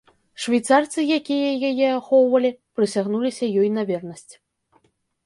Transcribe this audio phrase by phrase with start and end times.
[0.43, 4.33] Швейцарцы, якія яе ахоўвалі, прысягнуліся ёй на вернасць.